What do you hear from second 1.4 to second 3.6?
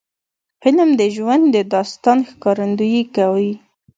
د داستان ښکارندویي کوي